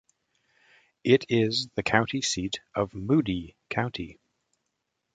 It 1.03 1.25
is 1.29 1.67
the 1.75 1.83
county 1.83 2.23
seat 2.23 2.59
of 2.73 2.95
Moody 2.95 3.55
County. 3.69 4.19